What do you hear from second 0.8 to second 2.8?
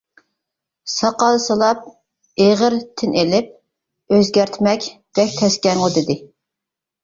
ساقال سىلاپ ئېغىر